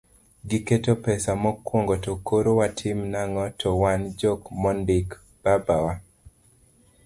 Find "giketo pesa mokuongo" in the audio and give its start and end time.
0.49-1.95